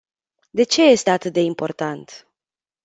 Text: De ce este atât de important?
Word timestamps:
De 0.49 0.63
ce 0.63 0.81
este 0.83 1.09
atât 1.09 1.33
de 1.33 1.41
important? 1.41 2.27